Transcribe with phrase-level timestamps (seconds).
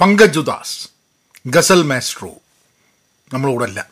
[0.00, 0.88] പങ്കജുദാസ്
[1.46, 2.30] ഗസൽ Maestro
[3.32, 3.90] നമ്മളോടല്ല.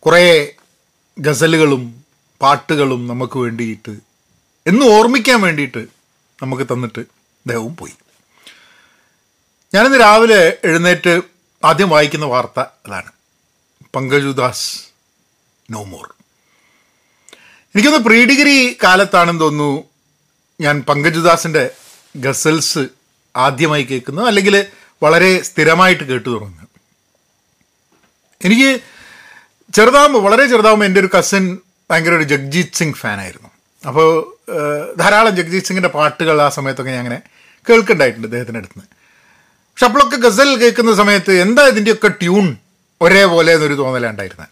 [0.00, 0.52] കുറേ
[1.18, 2.04] ഗസലുകളും
[2.42, 3.96] പാട്ടുകളും നമുക്ക് വേണ്ടിയിട്ട്
[4.66, 5.86] എന്ന് ഓർമ്മിക്കാൻ വേണ്ടിയിട്ട്
[6.42, 7.04] നമുക്ക് തന്നിട്ട്
[7.46, 7.94] ദേഹവും പോയി.
[9.74, 11.22] ഞാനിന്ന് രാവിലെ എഴുന്നേറ്റ്
[11.64, 13.12] ആദ്യം വായിക്കുന്ന വാർത്ത അതാണ്.
[13.96, 14.84] പങ്കജുദാസ്
[15.70, 16.14] നോ മോർ
[17.74, 19.84] എനിക്കൊന്ന് പ്രീ ഡിഗ്രി കാലത്താണെന്ന് തോന്നുന്നു
[20.60, 21.70] ഞാൻ പങ്കജുദാസിന്റെ
[22.16, 22.88] ഗസൽസ്
[23.36, 24.66] ആദ്യമായി കേൾക്കുന്നത് അല്ലെങ്കിൽ
[25.02, 26.68] വളരെ സ്ഥിരമായിട്ട് കേട്ടു തുടങ്ങുന്നത്
[28.40, 28.80] എനിക്ക്
[29.74, 31.58] ചെറുതാകുമ്പോൾ വളരെ ചെറുതാകുമ്പോൾ എന്റെ ഒരു കസൻ
[31.90, 33.50] ഭയങ്കര ഒരു ജഗ്ജീത് സിംഗ് ഫാനായിരുന്നു
[33.86, 34.34] അപ്പോൾ
[34.96, 37.22] ധാരാളം ജഗ്ജീത് സിംഗിന്റെ പാട്ടുകൾ ആ സമയത്തൊക്കെ ഞാൻ അങ്ങനെ
[37.66, 38.90] കേൾക്കുന്നുണ്ടായിട്ടുണ്ട് അദ്ദേഹത്തിന്റെ അടുത്ത് നിന്ന്
[39.68, 42.56] പക്ഷെ അപ്പോഴൊക്കെ ഗസൽ കേൾക്കുന്ന സമയത്ത് എന്താ ഇതിന്റെയൊക്കെ ട്യൂൺ
[43.00, 44.48] ഒരേപോലെ എന്നൊരു തോന്നലുണ്ടായിരുന്നത്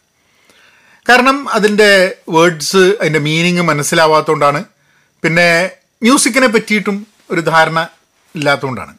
[1.09, 4.65] കാരണം അതിന്റെ വേർഡ്സ് അതിന്റെ മീനിങ് മനസ്സിലാവാത്തതുകൊണ്ടാണ്.
[5.25, 5.71] പിന്നെ
[6.03, 7.89] മ്യൂസിക്കിനെ പറ്റിയിട്ടും ഒരു ധാരണ
[8.35, 8.95] ഇല്ലാത്തതുകൊണ്ടാണ്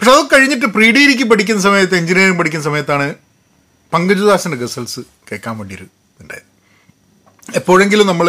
[0.00, 3.06] പക്ഷെ അത് കഴിഞ്ഞിട്ട് പ്രീ ഡിഗ്രിക്ക് പഠിക്കുന്ന സമയത്ത് എഞ്ചിനീയറിംഗ് പഠിക്കുന്ന സമയത്താണ്
[3.92, 5.86] പങ്കജുദാസിന്റെ ഗസൽസ് കേൾക്കാൻ വേണ്ടി ഒരു
[6.20, 6.48] ഉണ്ടായത്
[7.56, 8.26] എപ്പോഴെങ്കിലും നമ്മൾ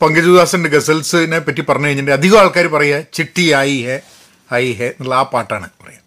[0.00, 3.96] പങ്കജുദാസിന്റെ ഗസൽസിനെ പറ്റി പറഞ്ഞു കഴിഞ്ഞിട്ടുണ്ടെങ്കിൽ അധികം ആൾക്കാർ പറയുക ചിട്ടി ആയി ഹെ
[4.54, 6.00] ഐ ഹെ എന്നുള്ള ആ പാട്ടാണ് പറയുക.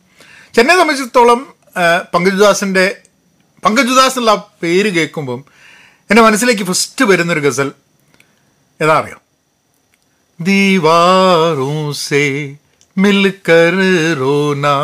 [0.55, 1.39] ചെന്നൈ സംബന്ധിച്ചിടത്തോളം
[2.13, 2.85] പങ്കജുദാസിന്റെ
[3.63, 5.41] പങ്കജുദാസ് എന്നുള്ള പേര് കേൾക്കുമ്പം
[6.09, 7.69] എന്റെ മനസ്സിലേക്ക് ഫസ്റ്റ് വരുന്നൊരു ഗസൽ
[8.79, 9.21] ഏതാ അറിയാം?
[10.39, 12.23] ദീവാറോ സേ
[12.96, 13.74] मिलकर
[14.18, 14.74] रोना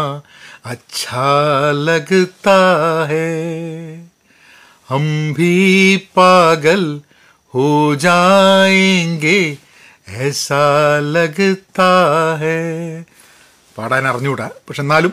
[0.67, 1.29] अच्छा
[1.87, 2.59] लगता
[3.07, 3.31] है
[4.89, 5.55] हम भी
[6.17, 6.85] पागल
[7.55, 7.69] हो
[8.05, 9.39] जाएंगे
[10.23, 10.65] ऐसा
[11.15, 11.91] लगता
[12.43, 12.61] है
[13.77, 15.13] പാടാൻ അറിഞ്ഞൂടാ പക്ഷെ എന്നാലും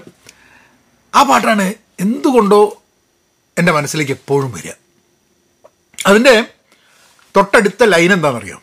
[1.14, 1.66] ആ പാട്ടാണ്
[2.00, 2.60] എന്തുകൊണ്ടോ
[3.58, 4.74] എൻ്റെ മനസ്സിലേക്ക് എപ്പോഴും വരിക
[5.98, 6.34] അതിൻ്റെ
[7.36, 8.60] തൊട്ടടുത്ത ലൈൻ എന്താണെന്നറിയോ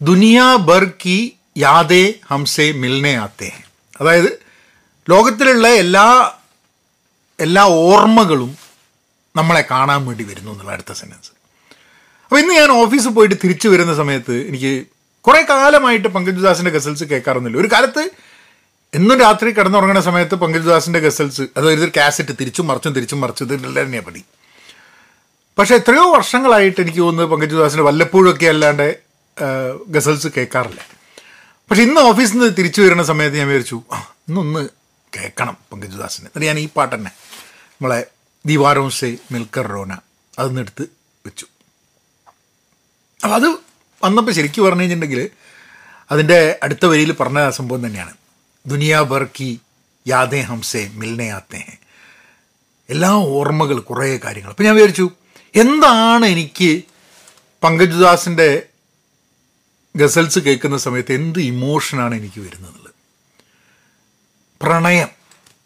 [0.00, 1.16] ദുനിയാ ബർ കി
[1.57, 3.51] യാദേ ഹംസെ മിൽനെ ആത്തേ.
[4.01, 4.39] അതായത്
[5.09, 6.31] ലോകത്തിലുള്ള എല്ലാ
[7.39, 8.57] എല്ലാ ഓർമ്മകളും
[9.35, 11.31] നമ്മളെ കാണാൻ വേണ്ടി വരുന്നു എന്നുള്ള അടുത്ത സെന്റൻസ്
[12.23, 14.85] അപ്പോൾ ഇന്ന് ഞാൻ ഓഫീസിൽ പോയിട്ട് തിരിച്ചു വരുന്ന സമയത്ത് എനിക്ക്
[15.21, 17.61] കുറേ കാലമായിട്ട് പങ്കജുദാസിന്റെ ഗസൽസ് കേൾക്കാറൊന്നുമില്ല.
[17.61, 18.09] ഒരു കാലത്ത്
[18.93, 24.05] എന്നും രാത്രി കിടന്നുറങ്ങുന്ന സമയത്ത് പങ്കജുദാസിന്റെ ഗസൽസ് അതായത് ഒരു കാസറ്റ് തിരിച്ചും മറിച്ചും തിരിച്ചും മറിച്ചും ഇതിലെല്ലാം തന്നെയാണ്
[24.05, 24.23] പടി
[25.57, 28.99] പക്ഷേ എത്രയോ വർഷങ്ങളായിട്ട് എനിക്ക് തോന്നുന്നത് പങ്കജുദാസിന്റെ വല്ലപ്പോഴും ഒക്കെ അല്ലാണ്ട്
[29.87, 31.00] ഗസൽസ് കേൾക്കാറില്ല.
[31.71, 33.83] പക്ഷെ ഇന്ന് ഓഫീസിൽ നിന്ന് തിരിച്ചു വരുന്ന സമയത്ത് ഞാൻ വിചാരിച്ചു
[34.29, 34.69] ഇന്നൊന്ന്
[35.17, 37.11] കേൾക്കണം പങ്കജുദാസിന് എന്നിട്ട് ഞാൻ ഈ പാട്ട് തന്നെ
[37.71, 38.05] നമ്മളെ
[38.45, 39.93] ദീവാരോം സേ മിൽക്കർ റോന
[40.39, 40.81] അതൊന്ന് എടുത്ത്
[41.25, 41.45] വെച്ചു.
[43.23, 43.47] അപ്പം അത്
[44.03, 45.29] വന്നപ്പോൾ ശരിക്കും പറഞ്ഞു കഴിഞ്ഞിട്ടുണ്ടെങ്കിൽ
[46.11, 48.13] അതിന്റെ അടുത്ത വരിയിൽ പറഞ്ഞ സംഭവം തന്നെയാണ്.
[48.65, 49.61] ദുനിയാ ബർക്കി
[50.07, 51.27] യാദേ ഹംസേ മിൽനെ
[52.89, 54.49] എല്ലാ ഓർമ്മകൾ കുറേ കാര്യങ്ങൾ.
[54.49, 55.11] അപ്പം ഞാൻ വിചാരിച്ചു
[55.55, 56.83] എന്താണ് എനിക്ക്
[57.63, 58.67] പങ്കജുദാസിന്റെ
[59.95, 62.91] ഗസൽസ് കേൾക്കുന്ന സമയത്ത് എന്ത് ഇമോഷനാണ് എനിക്ക് വരുന്നത്?
[64.61, 65.07] പ്രണയം.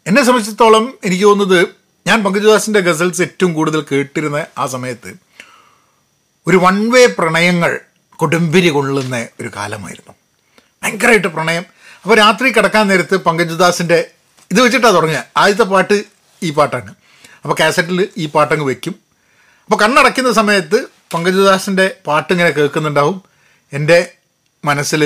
[0.06, 1.68] എന്നെ സംബന്ധിച്ചിടത്തോളം എനിക്ക് തോന്നുന്നത്
[2.06, 5.14] ഞാൻ പങ്കജദാസിന്റെ ഗസൽസ് ഏറ്റവും കൂടുതൽ കേട്ടിരുന്ന ആ സമയത്ത്
[6.46, 10.14] ഒരു വൺ വേ പ്രണയങ്ങൾ കൊടുമ്പിരി കൊള്ളുന്ന ഒരു കാലമായിരുന്നു.
[10.82, 11.64] ഭയങ്കരമായിട്ട് പ്രണയം.
[12.02, 14.10] അപ്പോൾ രാത്രി കിടക്കാൻ നേരത്ത് പങ്കജദാസിന്റെ
[14.50, 15.24] ഇത് വെച്ചിട്ടാണ് തുടങ്ങുക.
[15.36, 16.04] ആദ്യത്തെ പാട്ട്
[16.42, 16.94] ഈ പാട്ടാണ്.
[17.42, 18.94] അപ്പോൾ കാസറ്റിൽ ഈ പാട്ടങ്ങ് വെക്കും.
[19.64, 23.22] അപ്പോൾ കണ്ണടയ്ക്കുന്ന സമയത്ത് പങ്കജദാസിന്റെ പാട്ട് ഇങ്ങനെ കേൾക്കുന്നുണ്ടാവും.
[23.72, 24.15] എന്റെ
[24.68, 25.02] മനസ്സിൽ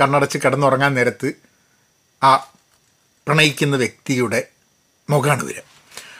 [0.00, 1.28] കണ്ണടച്ച് കിടന്നുറങ്ങാൻ നേരത്ത്
[2.22, 2.32] ആ
[3.26, 4.40] പ്രണയിക്കുന്ന വ്യക്തിയുടെ
[5.10, 5.62] മുഖമാണ് വരിക.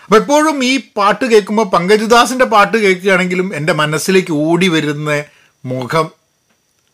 [0.05, 5.11] അപ്പോൾ എപ്പോഴും ഈ പാട്ട് കേൾക്കുമ്പോൾ പങ്കജുദാസിന്റെ പാട്ട് കേൾക്കുകയാണെങ്കിലും എന്റെ മനസ്സിലേക്ക് ഓടി വരുന്ന
[5.65, 6.07] മുഖം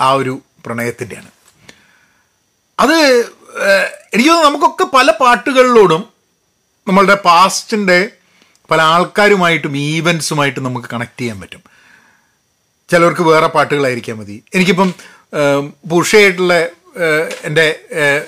[0.00, 0.34] ആ ഒരു
[0.66, 1.30] പ്രണയത്തിന്റെയാണ്.
[2.80, 2.96] അത്
[4.14, 6.02] എനിക്ക് തോന്നുന്നു നമുക്കൊക്കെ പല പാട്ടുകളിലോടും
[6.88, 7.98] നമ്മളുടെ പാസ്റ്റിന്റെ
[8.70, 11.62] പല ആൾക്കാരുമായിട്ടും ഈവൻസുമായിട്ടും നമുക്ക് കണക്ട് ചെയ്യാൻ പറ്റും.
[12.90, 14.36] ചിലവർക്ക് വേറെ പാട്ടുകളായിരിക്കാൻ മതി.
[14.54, 14.90] എനിക്കിപ്പം
[15.32, 17.66] ഏഹ്, എന്റെ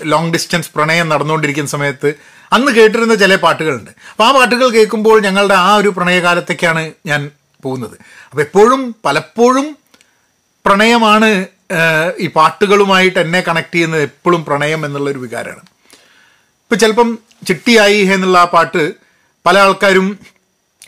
[0.03, 2.11] ലോങ് ഡിസ്റ്റൻസ് പ്രണയം നടന്നുകൊണ്ടിരിക്കുന്ന സമയത്ത്
[2.53, 3.91] അന്ന് കേട്ടിരുന്ന ചില പാട്ടുകളുണ്ട്.
[4.11, 7.21] അപ്പോൾ ആ പാട്ടുകൾ കേൾക്കുമ്പോൾ ഞങ്ങളുടെ ആ ഒരു പ്രണയകാലത്തേക്കാണ് ഞാൻ
[7.65, 7.97] പോകുന്നത്.
[8.31, 9.67] അപ്പോൾ എപ്പോഴും പലപ്പോഴും
[10.67, 11.31] പ്രണയമാണ്
[12.21, 15.69] ഈ പാട്ടുകളുമായിട്ട് എന്നെ കണക്ട് ചെയ്യുന്നത് എപ്പോഴും പ്രണയം എന്നുള്ളൊരു വികാരമാണ്.
[16.63, 17.09] ഇപ്പം ചിലപ്പം
[17.47, 18.83] ചിട്ടിയായി എന്നുള്ള ആ പാട്ട്
[19.47, 20.07] പല ആൾക്കാരും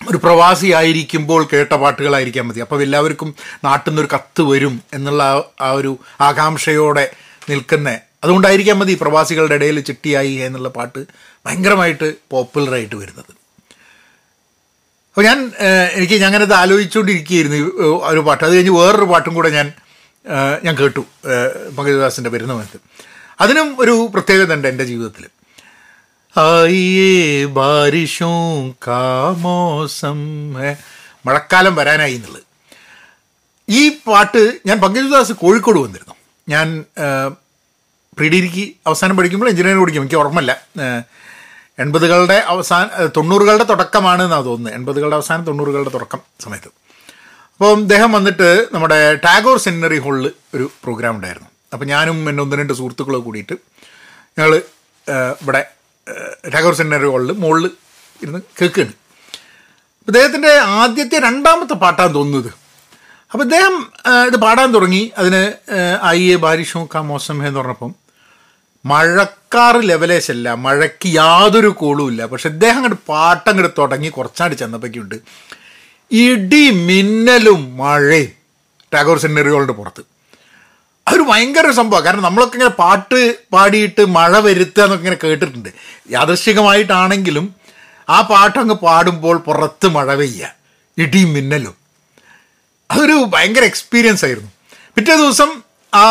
[0.08, 2.60] ഒരു പ്രവാസി ആയിരിക്കുമ്പോൾ കേട്ട പാട്ടുകളായിരിക്കാൻ മതി.
[2.60, 3.34] അപ്പോൾ എല്ലാവർക്കും
[3.64, 7.10] നാട്ടിൽ നിന്നൊരു കത്ത് വരും എന്നുള്ള ആ- ഒരു ആകാംക്ഷയോടെ
[7.50, 11.04] നിൽക്കുന്ന അതുകൊണ്ടായിരിക്കാൻ മതി പ്രവാസികളുടെ ഇടയിൽ ചിട്ടിയായി എന്നുള്ള പാട്ട്
[11.46, 13.30] ഭയങ്കരമായിട്ട് പോപ്പുലറായിട്ട് വരുന്നത്.
[15.10, 15.52] അപ്പോൾ ഞാൻ
[15.92, 17.56] എനിക്ക് ഇത് ആലോചിച്ചുകൊണ്ടിരിക്കുകയായിരുന്നു
[18.04, 18.44] ഒരു പാട്ട്.
[18.44, 19.72] അത് കഴിഞ്ഞ് വേറൊരു പാട്ടും കൂടെ ഞാൻ
[20.64, 21.00] ഞാൻ കേട്ടു
[21.78, 22.78] പങ്കജദാസിന്റെ വരുന്ന മനസ്സിൽ
[23.40, 25.41] അതിനും ഒരു പ്രത്യേകത ഉണ്ട് എന്റെ ജീവിതത്തിൽ.
[26.38, 30.52] ആയിയേ ബാരിഷും കാമോസം
[31.26, 32.42] മഴക്കാലം വരാനായി എന്നുള്ളത്.
[33.68, 36.14] ഈ പാട്ട് ഞാൻ പങ്കജദാസ് കോഴിക്കോട് വന്നിരുന്നു.
[36.48, 36.84] ഞാൻ
[38.18, 40.02] പ്രീ ഡിഗ്രിക്ക് അവസാനം പഠിക്കുമ്പോൾ എഞ്ചിനീയറിംഗ് പഠിക്കും.
[40.02, 40.66] എനിക്ക് ഓർമ്മയില്ല.
[41.78, 44.74] എൺപതുകളുടെ അവസാന തൊണ്ണൂറുകളുടെ തുടക്കമാണ് എന്നാണ് തോന്നുന്നത്.
[44.74, 46.68] എൺപതുകളുടെ അവസാനം തൊണ്ണൂറുകളുടെ തുടക്കം സമയത്ത്.
[47.52, 51.48] അപ്പം അദ്ദേഹം വന്നിട്ട് നമ്മുടെ ടാഗോർ സെമിനറി ഹാളിൽ ഒരു പ്രോഗ്രാം ഉണ്ടായിരുന്നു.
[51.72, 53.52] അപ്പോൾ ഞാനും എന്റെ ഒന്ന് രണ്ട് സുഹൃത്തുക്കളോ കൂടിയിട്ട്
[54.38, 54.62] ഞങ്ങൾ
[55.42, 55.64] ഇവിടെ
[56.54, 57.70] ടാഗോർ സെമിനറി ഹോളിൽ മുകളിൽ
[58.22, 58.92] ഇരുന്ന് കേൾക്കുകയാണ്.
[60.06, 62.52] അദ്ദേഹത്തിന്റെ ആദ്യത്തെ രണ്ടാമത്തെ പാട്ടാണ് തോന്നുന്നത്.
[63.32, 63.76] അപ്പോൾ അദ്ദേഹം
[64.26, 65.12] ഇത് പാടാൻ തുടങ്ങി.
[65.18, 65.42] അതിന്
[66.02, 67.94] ആയിയെ ബാരിഷോ കാ മോസം എന്ന് പറഞ്ഞപ്പം
[68.84, 72.26] മഴക്കാറ് ലെവലേശല്ല മഴയ്ക്ക് യാതൊരു കോളും ഇല്ല.
[72.26, 75.14] പക്ഷെ അദ്ദേഹം അങ്ങോട്ട് പാട്ട് അങ്ങോട്ട് തുടങ്ങി കുറച്ചാണ്ട് ചെന്നപ്പോഴേക്കുണ്ട്
[76.12, 78.32] ഇടി മിന്നലും മഴയും.
[78.94, 80.11] ടാഗോർ സെമിനറികളുടെ പുറത്ത്.
[81.06, 83.20] അതൊരു ഭയങ്കര ഒരു സംഭവമാണ് കാരണം നമ്മളൊക്കെ ഇങ്ങനെ പാട്ട്
[83.52, 85.68] പാടിയിട്ട് മഴ വരുത്തുക എന്നൊക്കെ ഇങ്ങനെ കേട്ടിട്ടുണ്ട്.
[86.10, 87.46] യാദർശികമായിട്ടാണെങ്കിലും
[88.08, 90.48] ആ പാട്ടങ്ങ് പാടുമ്പോൾ പുറത്ത് മഴ പെയ്യുക
[90.98, 91.74] ഇടിയും മിന്നലും.
[92.90, 94.50] അതൊരു ഭയങ്കര എക്സ്പീരിയൻസ് ആയിരുന്നു.
[94.96, 95.50] പിറ്റേ ദിവസം
[95.92, 96.04] ആ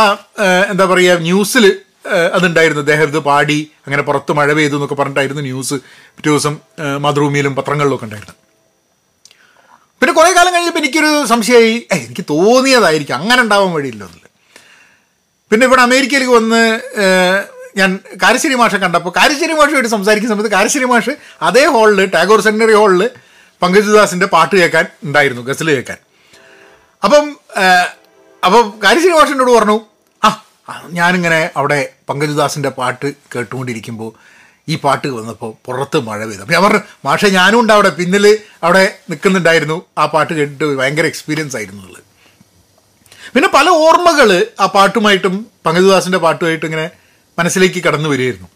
[0.69, 1.65] എന്താ പറയുക ന്യൂസിൽ
[2.33, 2.81] അതുണ്ടായിരുന്നു.
[2.81, 5.73] അദ്ദേഹം ഇത് പാടി അങ്ങനെ പുറത്ത് മഴ പെയ്തു എന്നൊക്കെ പറഞ്ഞിട്ടായിരുന്നു ന്യൂസ്
[6.15, 6.53] പിറ്റേ ദിവസം
[6.97, 8.35] മാതൃഭൂമിയിലും പത്രങ്ങളിലൊക്കെ ഉണ്ടായിരുന്നു
[10.01, 11.73] പിന്നെ കുറേ കാലം കഴിഞ്ഞപ്പോൾ എനിക്കൊരു സംശയമായി.
[11.93, 13.15] "ഏയ്, എനിക്ക് തോന്നിയതായിരിക്കും.
[13.15, 14.20] അങ്ങനെ ഉണ്ടാവാൻ വഴിയില്ല എന്നുള്ളത്
[15.51, 16.61] പിന്നെ ഇവിടെ അമേരിക്കയിലേക്ക് വന്ന്
[17.79, 21.13] ഞാൻ കാരശ്ശേരി മാഷെ കണ്ടപ്പോൾ കാരശ്ശേരി മാഷുമായിട്ട് സംസാരിക്കുന്ന സമയത്ത് കാരശ്ശേരി മാഷ്
[21.47, 23.03] അതേ ഹാളിൽ ടാഗോർ സെമിനറി ഹാളിൽ
[23.61, 25.97] പങ്കജുദാസിന്റെ പാട്ട് കേൾക്കാൻ ഉണ്ടായിരുന്നു ഗസൽ കേൾക്കാൻ.
[27.03, 27.25] അപ്പം
[28.43, 29.77] അപ്പം കാരശ്ശേരി മാഷിനോട് പറഞ്ഞു
[30.21, 30.29] ആ
[30.67, 34.11] ആ, ഞാനിങ്ങനെ അവിടെ പങ്കജുദാസിന്റെ പാട്ട് കേട്ടുകൊണ്ടിരിക്കുമ്പോൾ
[34.67, 36.41] ഈ പാട്ട് വന്നപ്പോൾ പുറത്ത് മഴ പെയ്തു.
[36.43, 38.25] അപ്പം ഞാൻ പറഞ്ഞു മാഷെ ഞാനും ഉണ്ട് അവിടെ പിന്നിൽ
[38.63, 42.07] അവിടെ നിൽക്കുന്നുണ്ടായിരുന്നു ആ പാട്ട് കേട്ടിട്ട് ഭയങ്കര എക്സ്പീരിയൻസ് ആയിരുന്നു എന്നുള്ളത്
[43.35, 44.29] പിന്നെ പല ഓർമ്മകൾ
[44.59, 45.35] ആ പാട്ടുമായിട്ടും
[45.65, 46.89] പങ്കജദാസിന്റെ പാട്ടുമായിട്ടും ഇങ്ങനെ
[47.39, 48.49] മനസ്സിലേക്ക് കടന്നു വരികയായിരുന്നു.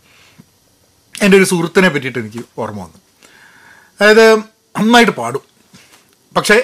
[1.24, 3.00] എന്റെ ഒരു സുഹൃത്തിനെ പറ്റിയിട്ട് എനിക്ക് ഓർമ്മ വന്നു.
[4.01, 4.25] അതായത്
[4.80, 5.44] നന്നായിട്ട് പാടും.
[6.38, 6.57] പക്ഷേ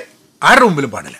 [0.44, 1.18] ആരുടെ മുമ്പിലും പാടില്ല.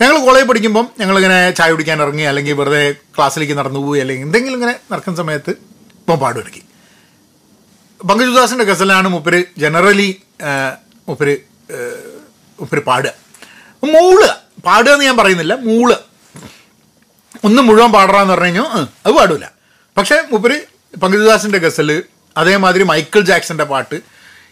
[0.00, 2.82] ഞങ്ങൾ കോളേജിൽ പഠിക്കുമ്പം ഞങ്ങളിങ്ങനെ ചായ കുടിക്കാൻ ഇറങ്ങി അല്ലെങ്കിൽ വെറുതെ
[3.16, 5.50] ക്ലാസ്സിലേക്ക് നടന്നു പോയി അല്ലെങ്കിൽ എന്തെങ്കിലും ഇങ്ങനെ നടക്കുന്ന സമയത്ത്
[6.00, 6.62] ഇപ്പം പാടും ഇറക്കി
[8.08, 10.22] പങ്കജുദാസിന്റെ ഗസലാണ് മുപ്പര് ജനറലി
[11.08, 11.34] മുപ്പര്
[12.60, 13.12] മുപ്പര് പാടുക.
[13.82, 14.30] മൂളുക.
[14.64, 15.54] പാടുക എന്ന് ഞാൻ പറയുന്നില്ല.
[15.54, 15.94] മൂൾ.
[17.44, 19.52] ഒന്ന് മുഴുവൻ പാടറാന്ന് പറഞ്ഞു കഴിഞ്ഞാൽ അത് പാടില്ല
[19.96, 20.56] പക്ഷേ മൂപ്പര്
[21.00, 22.02] പങ്കജദാസിന്റെ ഗസൽ
[22.36, 23.94] അതേമാതിരി മൈക്കിൾ ജാക്സന്റെ പാട്ട്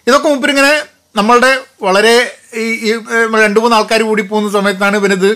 [0.07, 0.73] ഇതൊക്കെ മൂപ്പര് ഇങ്ങനെ
[1.17, 2.15] നമ്മളുടെ വളരെ
[2.55, 2.93] ഈ
[3.43, 5.31] രണ്ട് മൂന്ന് ആൾക്കാർ കൂടി പോകുന്ന സമയത്താണ് ഇവനത്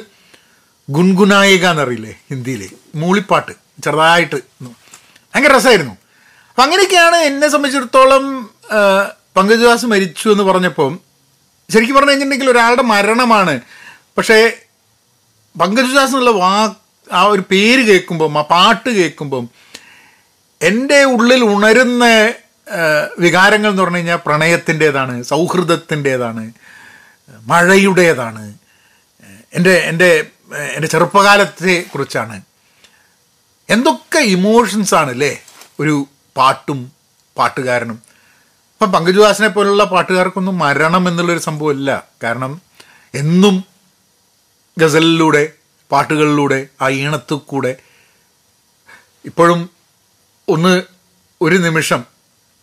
[0.91, 3.53] ഗുൺഗുനായിക എന്നറിയില്ലേ ഹിന്ദിയിൽ മൂളിപ്പാട്ട്.
[3.85, 4.39] ചെറുതായിട്ട്.
[5.35, 5.95] ഭയങ്കര രസമായിരുന്നു.
[6.51, 8.51] അപ്പം അങ്ങനെയൊക്കെയാണ് എന്നെ സംബന്ധിച്ചിടത്തോളം
[9.37, 11.01] പങ്കജുദാസ് മരിച്ചു എന്ന് പറഞ്ഞപ്പം
[11.71, 13.61] ശരിക്കും പറഞ്ഞു കഴിഞ്ഞിട്ടുണ്ടെങ്കിൽ ഒരാളുടെ മരണമാണ്
[14.17, 14.53] പക്ഷേ
[15.61, 16.75] പങ്കജുദാസ് എന്നുള്ള വാ
[17.13, 19.49] ആ ഒരു പേര് കേൾക്കുമ്പം ആ പാട്ട് കേൾക്കുമ്പം
[20.63, 22.05] എന്റെ ഉള്ളിൽ ഉണരുന്ന
[23.19, 26.53] വികാരങ്ങൾ എന്ന് പറഞ്ഞു കഴിഞ്ഞാൽ പ്രണയത്തിന്റേതാണ് സൗഹൃദത്തിന്റേതാണ്
[27.41, 28.59] മഴയുടേതാണ്
[29.55, 30.27] എന്റെ എന്റെ
[30.77, 32.43] എന്റെ ചെറുപ്പകാലത്തെ കുറിച്ചാണ്.
[33.69, 35.43] എന്തൊക്കെ ഇമോഷൻസാണ് അല്ലേ
[35.81, 36.07] ഒരു
[36.37, 36.93] പാട്ടും
[37.39, 38.03] പാട്ടുകാരനും.
[38.73, 41.91] അപ്പം പങ്കജുദാസിനെ പോലുള്ള പാട്ടുകാർക്കൊന്നും മരണം എന്നുള്ളൊരു സംഭവമില്ല
[42.23, 42.61] കാരണം
[43.15, 43.65] എന്നും
[44.79, 45.55] ഗസലിലൂടെ
[45.91, 47.73] പാട്ടുകളിലൂടെ ആ ഈണത്തിൽ കൂടെ
[49.25, 49.71] ഇപ്പോഴും
[50.49, 50.83] ഒന്ന്
[51.41, 52.05] ഒരു നിമിഷം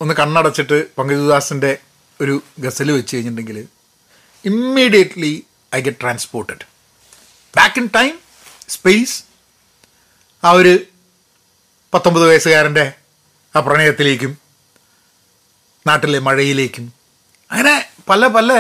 [0.02, 1.80] ഒന്ന് കണ്ണടച്ചിട്ട് പങ്കജദാസിന്റെ
[2.22, 3.68] ഒരു ഗസൽ വെച്ച് കഴിഞ്ഞിട്ടുണ്ടെങ്കിൽ
[4.46, 5.46] immediately
[5.76, 6.64] I get transported.
[7.56, 8.20] Back in time
[8.70, 9.24] space
[10.44, 10.74] ആ ഒരു
[11.94, 12.94] പത്തൊമ്പത് വയസ്സുകാരന്റെ
[13.56, 14.38] ആ പ്രണയത്തിലേക്കും
[15.88, 16.94] നാട്ടിലെ മഴയിലേക്കും
[17.52, 18.52] അങ്ങനെ പല പല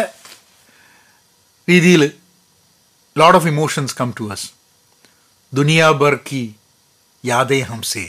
[1.70, 2.19] രീതിയിൽ
[3.20, 4.48] load of emotions come to us
[5.54, 6.42] ദുനിയ ഭർ की
[7.26, 8.06] യാദേ ഹംസെ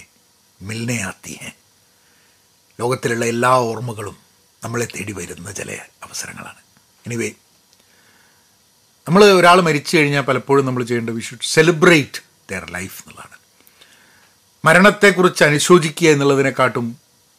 [0.62, 1.50] മിൽനെ ആത്തി ഹെ
[2.80, 4.16] ലോകത്തിലുള്ള എല്ലാ ഓർമ്മകളും
[4.64, 5.70] നമ്മളെ തേടി വരുന്ന ചില
[6.02, 6.60] അവസരങ്ങളാണ്.
[7.06, 7.30] എനിവേ
[9.06, 13.36] നമ്മൾ ഒരാൾ മരിച്ചു കഴിഞ്ഞാൽ പലപ്പോഴും നമ്മൾ ചെയ്യേണ്ട we should celebrate their life എന്നുള്ളതാണ്.
[14.64, 16.86] മരണത്തെക്കുറിച്ച് അനുശോചിക്കുക എന്നുള്ളതിനെക്കാട്ടും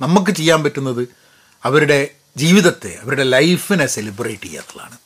[0.02, 1.04] നമുക്ക് ചെയ്യാൻ പറ്റുന്നത്
[1.64, 2.00] അവരുടെ
[2.38, 4.98] ജീവിതത്തെ അവരുടെ ലൈഫിനെ സെലിബ്രേറ്റ് ചെയ്യുക എന്നുള്ളതാണ്.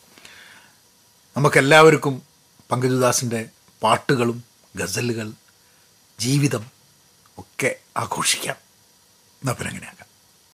[1.38, 2.35] നമുക്കെല്ലാവർക്കും
[2.72, 3.50] പങ്കജുദാസിന്റെ
[3.84, 4.44] പാട്ടുകളും
[4.76, 5.32] ഗസലുകൾ
[6.20, 6.70] ജീവിതം
[7.38, 8.56] ഒക്കെ ആഘോഷിക്കാം.
[9.36, 10.05] എന്നാൽ പിന്നെ അങ്ങനെയാക്കാം.